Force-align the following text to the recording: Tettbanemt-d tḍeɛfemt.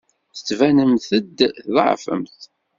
Tettbanemt-d 0.35 1.35
tḍeɛfemt. 1.57 2.39